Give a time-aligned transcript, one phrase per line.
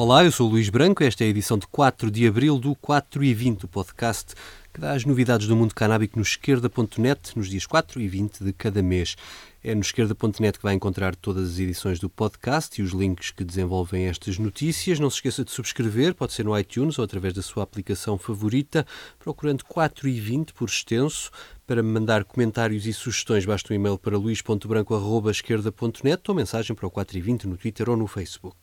[0.00, 1.02] Olá, eu sou o Luís Branco.
[1.02, 4.32] Esta é a edição de 4 de abril do 4 e 20, o podcast
[4.72, 8.52] que dá as novidades do mundo canábico no esquerda.net nos dias 4 e 20 de
[8.52, 9.16] cada mês.
[9.60, 13.42] É no esquerda.net que vai encontrar todas as edições do podcast e os links que
[13.42, 15.00] desenvolvem estas notícias.
[15.00, 18.86] Não se esqueça de subscrever, pode ser no iTunes ou através da sua aplicação favorita,
[19.18, 21.32] procurando 4 e 20 por extenso.
[21.66, 26.90] Para me mandar comentários e sugestões, basta um e-mail para luís.branco.esquerda.net ou mensagem para o
[26.90, 28.56] 4 e 20 no Twitter ou no Facebook.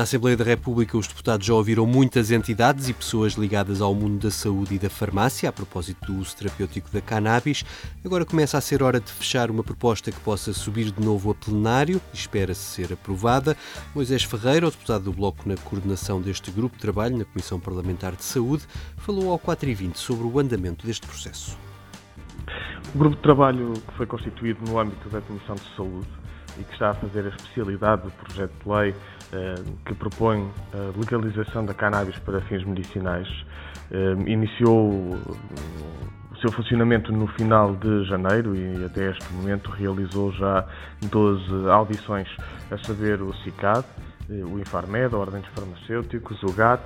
[0.00, 4.18] Na Assembleia da República, os deputados já ouviram muitas entidades e pessoas ligadas ao mundo
[4.18, 7.66] da saúde e da farmácia a propósito do uso terapêutico da cannabis.
[8.02, 11.34] Agora começa a ser hora de fechar uma proposta que possa subir de novo a
[11.34, 13.54] plenário e espera-se ser aprovada.
[13.94, 18.16] Moisés Ferreira, o deputado do Bloco na coordenação deste grupo de trabalho na Comissão Parlamentar
[18.16, 18.64] de Saúde,
[18.96, 21.58] falou ao 4 e 20 sobre o andamento deste processo.
[22.94, 26.08] O grupo de trabalho que foi constituído no âmbito da Comissão de Saúde
[26.58, 28.94] e que está a fazer a especialidade do projeto de lei
[29.84, 33.28] que propõe a legalização da cannabis para fins medicinais,
[33.90, 40.64] eh, iniciou o seu funcionamento no final de janeiro e até este momento realizou já
[41.02, 42.28] 12 audições,
[42.70, 43.84] a saber o CICAD,
[44.30, 46.82] eh, o Infarmed, a Ordem dos Farmacêuticos, o GAT,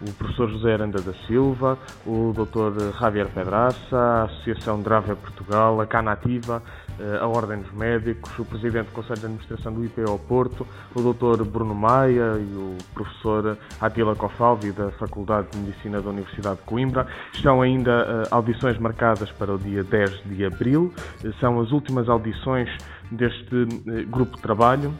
[0.00, 2.98] o professor José Aranda da Silva, o Dr.
[2.98, 6.87] Javier Pedraça, a Associação Drávia Portugal, a Canativa, eh,
[7.20, 11.44] a Ordem dos Médicos, o Presidente do Conselho de Administração do IPO Porto, o Dr.
[11.44, 17.06] Bruno Maia e o professor Atila Cofalvi da Faculdade de Medicina da Universidade de Coimbra.
[17.32, 20.92] Estão ainda eh, audições marcadas para o dia 10 de abril.
[21.24, 22.68] Eh, são as últimas audições
[23.10, 23.64] deste
[24.10, 24.92] grupo de trabalho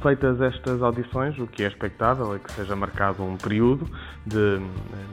[0.00, 3.86] Feitas estas audições, o que é expectável é que seja marcado um período
[4.24, 4.60] de eh,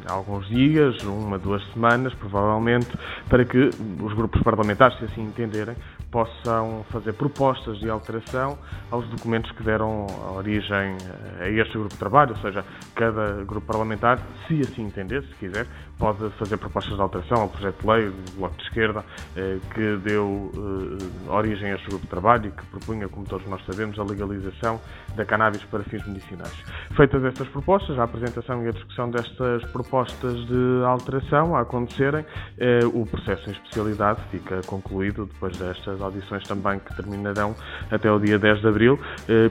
[0.08, 2.90] alguns dias, uma, duas semanas, provavelmente,
[3.28, 3.69] para que
[4.02, 5.75] os grupos parlamentares, se assim entenderem,
[6.12, 8.58] possam fazer propostas de alteração
[8.90, 10.97] aos documentos que deram origem
[11.40, 12.66] a este grupo de trabalho, ou seja,
[12.96, 15.68] cada grupo parlamentar, se assim entender, se quiser,
[15.98, 19.06] pode fazer propostas de alteração ao projeto de lei do Bloco de Esquerda,
[19.36, 23.48] eh, que deu eh, origem a este grupo de trabalho e que propunha, como todos
[23.48, 24.80] nós sabemos, a legalização
[25.16, 26.53] da cannabis para fins medicinais.
[26.96, 32.25] Feitas estas propostas, a apresentação e a discussão destas propostas de alteração a acontecerem,
[32.58, 37.56] eh, o processo em especialidade fica concluído depois destas audições também que terminarão
[37.92, 39.00] até o dia 10 de abril,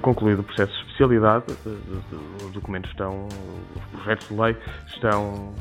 [0.02, 1.44] concluído o processo de especialidade,
[2.44, 3.26] os documentos estão,
[3.76, 4.56] os projetos de lei
[4.88, 5.54] estão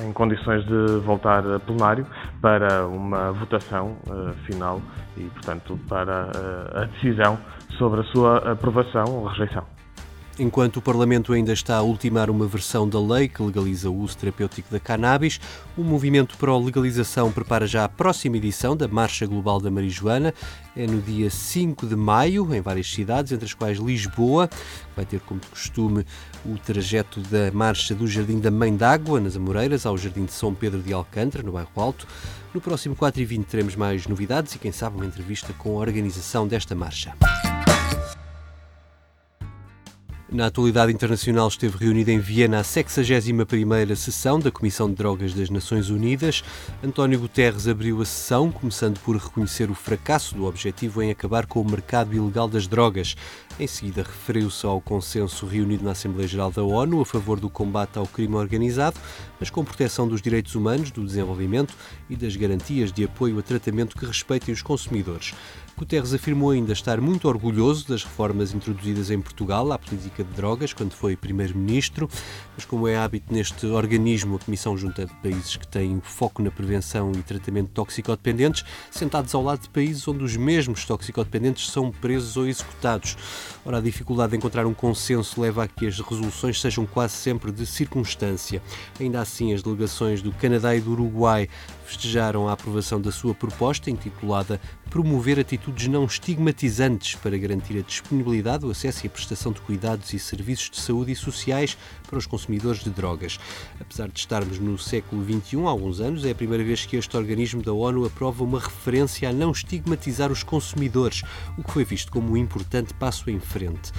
[0.00, 2.06] em condições de voltar a plenário
[2.40, 4.80] para uma votação uh, final
[5.16, 7.38] e, portanto, para uh, a decisão
[7.78, 9.64] sobre a sua aprovação ou rejeição.
[10.38, 14.16] Enquanto o Parlamento ainda está a ultimar uma versão da lei que legaliza o uso
[14.16, 15.38] terapêutico da cannabis,
[15.76, 20.32] o movimento para a legalização prepara já a próxima edição da Marcha Global da Marijuana.
[20.74, 24.48] É no dia 5 de maio, em várias cidades, entre as quais Lisboa.
[24.96, 26.06] Vai ter, como de costume,
[26.46, 30.54] o trajeto da marcha do Jardim da Mãe d'Água, nas Amoreiras, ao Jardim de São
[30.54, 32.06] Pedro de Alcântara, no bairro Alto.
[32.54, 35.80] No próximo 4 e 20 teremos mais novidades e, quem sabe, uma entrevista com a
[35.80, 37.12] organização desta marcha.
[40.32, 45.50] Na atualidade internacional esteve reunida em Viena a 61ª sessão da Comissão de Drogas das
[45.50, 46.42] Nações Unidas.
[46.82, 51.60] António Guterres abriu a sessão, começando por reconhecer o fracasso do objetivo em acabar com
[51.60, 53.14] o mercado ilegal das drogas.
[53.60, 57.98] Em seguida, referiu-se ao consenso reunido na Assembleia Geral da ONU a favor do combate
[57.98, 58.98] ao crime organizado,
[59.38, 61.74] mas com proteção dos direitos humanos, do desenvolvimento
[62.08, 65.34] e das garantias de apoio a tratamento que respeitem os consumidores.
[65.82, 70.72] Guterres afirmou ainda estar muito orgulhoso das reformas introduzidas em Portugal à política de drogas
[70.72, 72.08] quando foi primeiro-ministro,
[72.54, 76.52] mas como é hábito neste organismo, a Comissão junta de países que têm foco na
[76.52, 81.90] prevenção e tratamento de toxicodependentes, sentados ao lado de países onde os mesmos toxicodependentes são
[81.90, 83.16] presos ou executados.
[83.64, 87.50] Ora, a dificuldade de encontrar um consenso leva a que as resoluções sejam quase sempre
[87.50, 88.62] de circunstância.
[89.00, 91.48] Ainda assim, as delegações do Canadá e do Uruguai
[91.84, 94.60] festejaram a aprovação da sua proposta, intitulada
[94.92, 100.12] Promover atitudes não estigmatizantes para garantir a disponibilidade, o acesso e a prestação de cuidados
[100.12, 103.40] e serviços de saúde e sociais para os consumidores de drogas.
[103.80, 107.16] Apesar de estarmos no século XXI, há alguns anos, é a primeira vez que este
[107.16, 111.22] organismo da ONU aprova uma referência a não estigmatizar os consumidores,
[111.56, 113.92] o que foi visto como um importante passo em frente.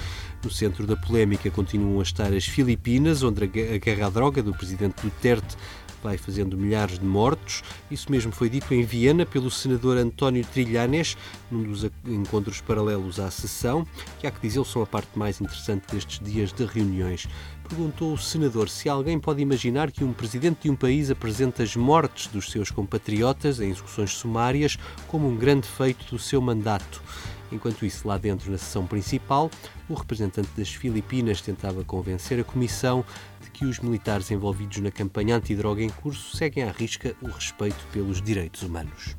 [0.44, 3.46] No centro da polémica continuam a estar as Filipinas, onde a
[3.78, 5.56] guerra à droga do presidente Duterte
[6.04, 7.62] vai fazendo milhares de mortos.
[7.90, 11.16] Isso mesmo foi dito em Viena pelo senador António Trilhanes,
[11.50, 13.86] num dos encontros paralelos à sessão,
[14.20, 17.26] que há que dizer são a parte mais interessante destes dias de reuniões.
[17.68, 21.74] Perguntou o senador se alguém pode imaginar que um presidente de um país apresenta as
[21.74, 24.78] mortes dos seus compatriotas em execuções sumárias
[25.08, 27.02] como um grande feito do seu mandato.
[27.50, 29.50] Enquanto isso, lá dentro, na sessão principal,
[29.88, 33.04] o representante das Filipinas tentava convencer a Comissão
[33.40, 37.86] de que os militares envolvidos na campanha antidroga em curso seguem à risca o respeito
[37.92, 39.16] pelos direitos humanos.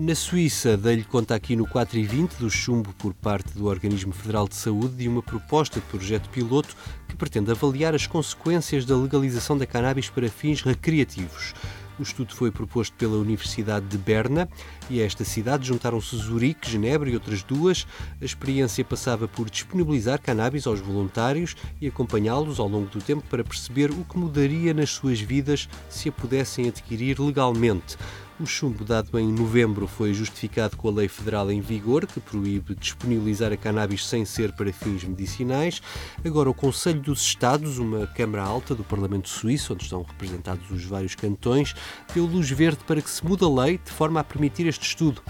[0.00, 4.14] Na Suíça, dei-lhe conta aqui no 4 e 20 do chumbo por parte do Organismo
[4.14, 6.74] Federal de Saúde de uma proposta de projeto piloto
[7.06, 11.52] que pretende avaliar as consequências da legalização da cannabis para fins recreativos.
[11.98, 14.48] O estudo foi proposto pela Universidade de Berna
[14.88, 17.86] e a esta cidade juntaram-se Zurique, Genebra e outras duas.
[18.22, 23.44] A experiência passava por disponibilizar cannabis aos voluntários e acompanhá-los ao longo do tempo para
[23.44, 27.98] perceber o que mudaria nas suas vidas se a pudessem adquirir legalmente.
[28.40, 32.74] O chumbo dado em novembro foi justificado com a lei federal em vigor, que proíbe
[32.74, 35.82] disponibilizar a cannabis sem ser para fins medicinais.
[36.24, 40.82] Agora, o Conselho dos Estados, uma Câmara Alta do Parlamento Suíço, onde estão representados os
[40.86, 41.74] vários cantões,
[42.14, 45.20] deu luz verde para que se mude a lei de forma a permitir este estudo.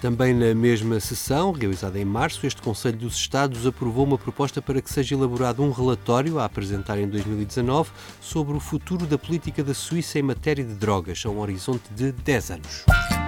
[0.00, 4.80] Também na mesma sessão, realizada em março, este Conselho dos Estados aprovou uma proposta para
[4.80, 7.90] que seja elaborado um relatório a apresentar em 2019
[8.20, 12.12] sobre o futuro da política da Suíça em matéria de drogas, a um horizonte de
[12.12, 13.27] 10 anos.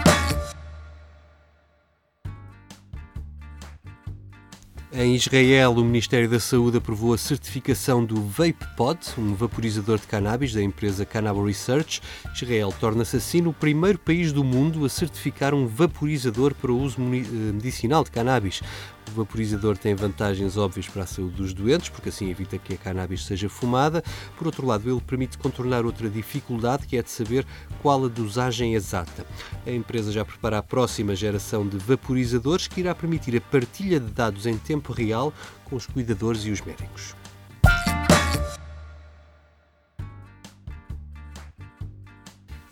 [4.92, 10.52] Em Israel, o Ministério da Saúde aprovou a certificação do VapePod, um vaporizador de cannabis
[10.52, 12.02] da empresa Cannabis Research.
[12.34, 17.00] Israel torna-se assim o primeiro país do mundo a certificar um vaporizador para o uso
[17.00, 18.62] eh, medicinal de cannabis.
[19.10, 22.76] O vaporizador tem vantagens óbvias para a saúde dos doentes, porque assim evita que a
[22.76, 24.04] cannabis seja fumada.
[24.36, 27.44] Por outro lado, ele permite contornar outra dificuldade, que é de saber
[27.82, 29.26] qual a dosagem exata.
[29.66, 34.10] A empresa já prepara a próxima geração de vaporizadores que irá permitir a partilha de
[34.12, 35.32] dados em tempo real
[35.64, 37.19] com os cuidadores e os médicos.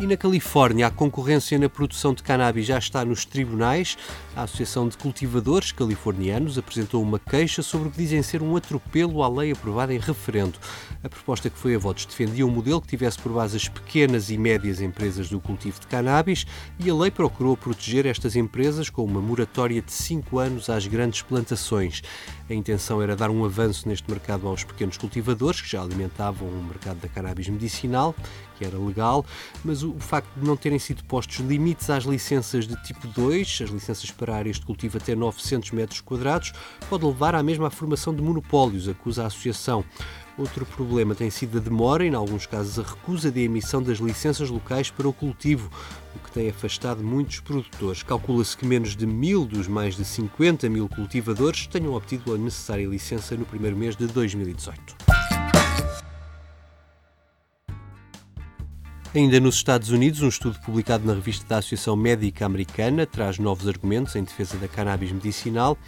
[0.00, 3.98] E na Califórnia, a concorrência na produção de cannabis já está nos tribunais.
[4.36, 9.24] A Associação de Cultivadores Californianos apresentou uma queixa sobre o que dizem ser um atropelo
[9.24, 10.56] à lei aprovada em referendo.
[11.02, 14.30] A proposta que foi a votos defendia um modelo que tivesse por base as pequenas
[14.30, 16.46] e médias empresas do cultivo de cannabis
[16.78, 21.22] e a lei procurou proteger estas empresas com uma moratória de 5 anos às grandes
[21.22, 22.04] plantações.
[22.48, 26.64] A intenção era dar um avanço neste mercado aos pequenos cultivadores que já alimentavam o
[26.64, 28.14] mercado da cannabis medicinal,
[28.58, 29.24] que era legal,
[29.64, 33.70] mas o facto de não terem sido postos limites às licenças de tipo 2, as
[33.70, 36.52] licenças para áreas de cultivo até 900 metros quadrados,
[36.90, 39.84] pode levar à mesma formação de monopólios, acusa a Associação.
[40.38, 43.98] Outro problema tem sido a demora e, em alguns casos, a recusa de emissão das
[43.98, 45.68] licenças locais para o cultivo,
[46.14, 48.04] o que tem afastado muitos produtores.
[48.04, 52.86] Calcula-se que menos de mil dos mais de 50 mil cultivadores tenham obtido a necessária
[52.86, 55.07] licença no primeiro mês de 2018.
[59.14, 63.66] Ainda nos Estados Unidos, um estudo publicado na revista da Associação Médica Americana traz novos
[63.66, 65.78] argumentos em defesa da cannabis medicinal.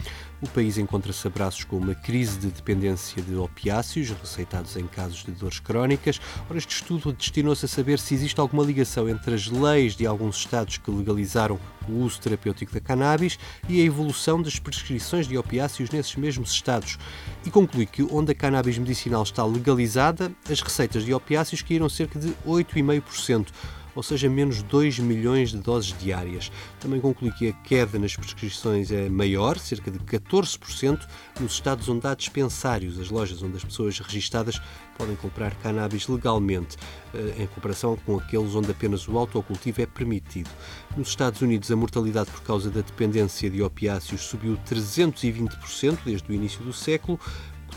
[0.41, 5.23] O país encontra-se a braços com uma crise de dependência de opiáceos, receitados em casos
[5.23, 6.19] de dores crónicas.
[6.49, 10.37] Ora, este estudo destinou-se a saber se existe alguma ligação entre as leis de alguns
[10.37, 13.37] estados que legalizaram o uso terapêutico da cannabis
[13.69, 16.97] e a evolução das prescrições de opiáceos nesses mesmos estados.
[17.45, 22.17] E conclui que onde a cannabis medicinal está legalizada, as receitas de opiáceos caíram cerca
[22.17, 23.47] de 8,5%
[23.95, 26.51] ou seja, menos 2 milhões de doses diárias.
[26.79, 31.07] Também conclui que a queda nas prescrições é maior, cerca de 14%,
[31.39, 34.61] nos estados onde há dispensários, as lojas onde as pessoas registadas
[34.97, 36.77] podem comprar cannabis legalmente,
[37.13, 40.49] eh, em comparação com aqueles onde apenas o autocultivo é permitido.
[40.95, 46.33] Nos Estados Unidos, a mortalidade por causa da dependência de opiáceos subiu 320% desde o
[46.33, 47.19] início do século,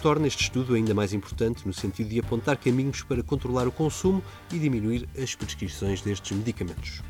[0.04, 4.23] torna este estudo ainda mais importante no sentido de apontar caminhos para controlar o consumo
[4.52, 7.00] e diminuir as prescrições destes medicamentos.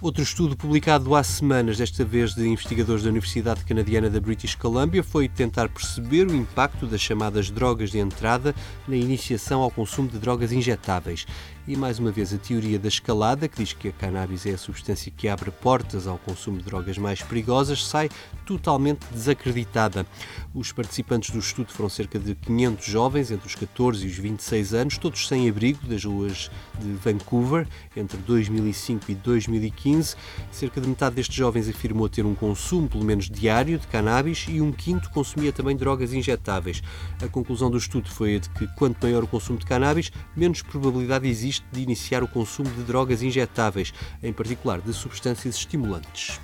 [0.00, 5.04] Outro estudo publicado há semanas, desta vez de investigadores da Universidade Canadiana da British Columbia,
[5.04, 8.54] foi tentar perceber o impacto das chamadas drogas de entrada
[8.88, 11.26] na iniciação ao consumo de drogas injetáveis.
[11.66, 14.58] E mais uma vez a teoria da escalada, que diz que a cannabis é a
[14.58, 18.08] substância que abre portas ao consumo de drogas mais perigosas, sai
[18.44, 20.06] totalmente desacreditada.
[20.54, 24.74] Os participantes do estudo foram cerca de 500 jovens entre os 14 e os 26
[24.74, 26.50] anos, todos sem abrigo, das ruas
[26.80, 30.16] de Vancouver, entre 2005 e 2015.
[30.50, 34.60] Cerca de metade destes jovens afirmou ter um consumo, pelo menos diário, de cannabis e
[34.60, 36.82] um quinto consumia também drogas injetáveis.
[37.22, 40.62] A conclusão do estudo foi a de que quanto maior o consumo de cannabis, menos
[40.62, 46.40] probabilidade existe de iniciar o consumo de drogas injetáveis, em particular de substâncias estimulantes.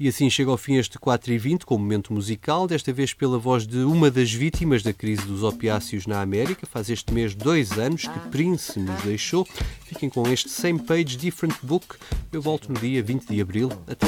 [0.00, 3.12] E assim chega ao fim este 4 e 20 com o momento musical, desta vez
[3.12, 6.66] pela voz de uma das vítimas da crise dos opiáceos na América.
[6.66, 9.46] Faz este mês dois anos que Prince nos deixou.
[9.84, 11.96] Fiquem com este Same Page Different Book.
[12.32, 13.70] Eu volto no dia 20 de abril.
[13.86, 14.06] Até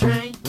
[0.00, 0.39] covered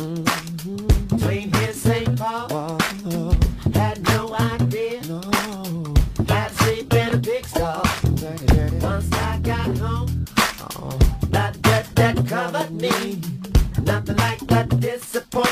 [15.01, 15.50] disappointed.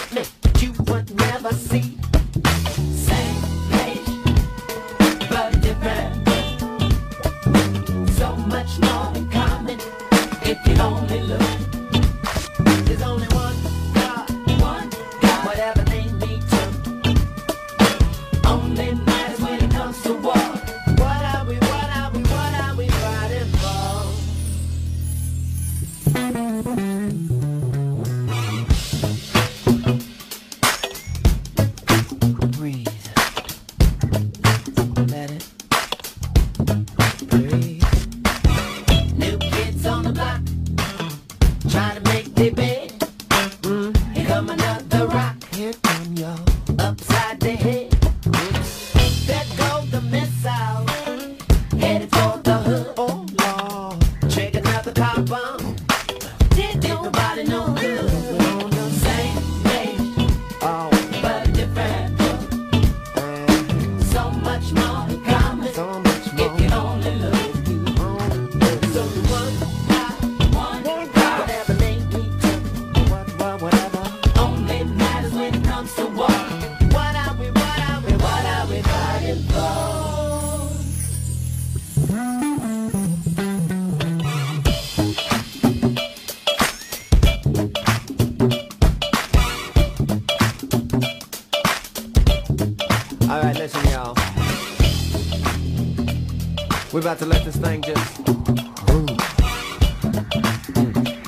[97.00, 99.10] We're about to let this thing just move.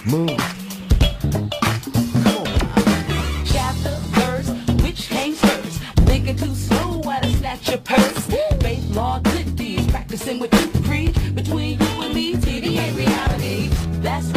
[0.06, 0.38] Move.
[2.25, 2.48] Come on.
[4.12, 4.50] Verse,
[4.84, 5.80] which came first?
[6.38, 8.25] Too slow, why to snatch your purse?
[8.62, 11.16] Faith, law, good deeds, practicing what you preach.
[11.36, 13.70] Between you and me, TV ain't reality.
[14.01, 14.30] That's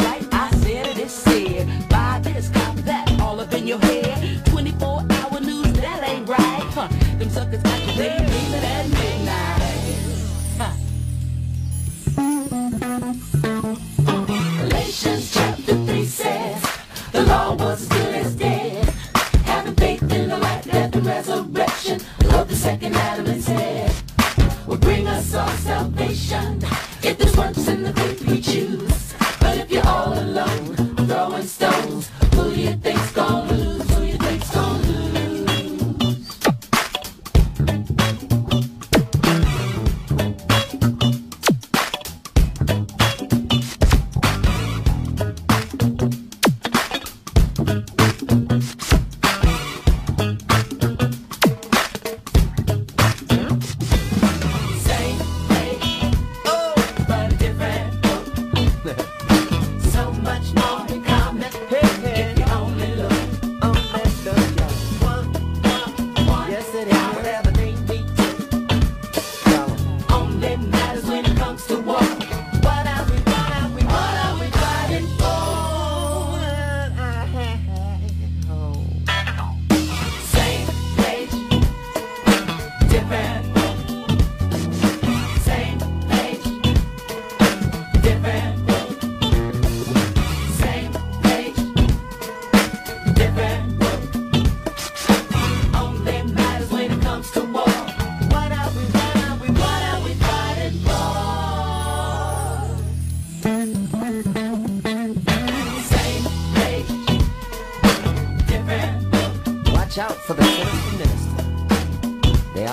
[27.75, 28.14] in the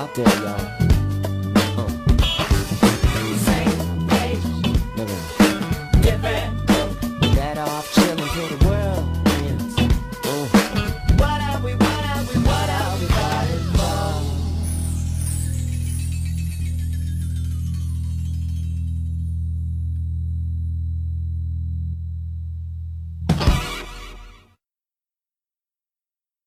[0.03, 0.82] out there, y'all.